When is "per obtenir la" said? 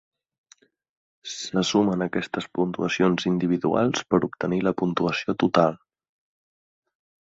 4.15-4.75